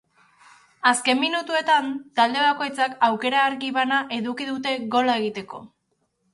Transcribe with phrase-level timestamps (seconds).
[0.91, 1.91] Azken minutuetan,
[2.21, 5.65] talde bakoitzak aukera argi bana eduki dute gola egiteko.